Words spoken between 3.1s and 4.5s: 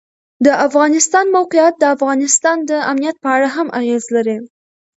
په اړه هم اغېز لري.